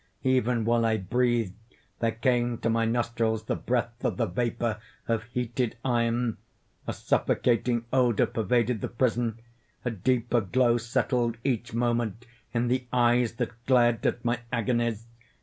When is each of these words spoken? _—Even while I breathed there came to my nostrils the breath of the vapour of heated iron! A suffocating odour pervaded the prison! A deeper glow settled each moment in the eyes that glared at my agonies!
_—Even 0.25 0.65
while 0.65 0.83
I 0.83 0.97
breathed 0.97 1.53
there 1.99 2.13
came 2.13 2.57
to 2.57 2.71
my 2.71 2.85
nostrils 2.85 3.43
the 3.43 3.55
breath 3.55 4.03
of 4.03 4.17
the 4.17 4.25
vapour 4.25 4.79
of 5.07 5.25
heated 5.25 5.77
iron! 5.85 6.37
A 6.87 6.93
suffocating 6.93 7.85
odour 7.93 8.25
pervaded 8.25 8.81
the 8.81 8.87
prison! 8.87 9.39
A 9.85 9.91
deeper 9.91 10.41
glow 10.41 10.77
settled 10.79 11.37
each 11.43 11.75
moment 11.75 12.25
in 12.51 12.67
the 12.67 12.87
eyes 12.91 13.33
that 13.33 13.51
glared 13.67 14.03
at 14.07 14.25
my 14.25 14.39
agonies! 14.51 15.05